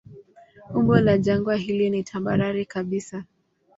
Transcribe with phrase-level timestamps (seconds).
[0.75, 3.25] Umbo la jangwa hili ni tambarare kabisa.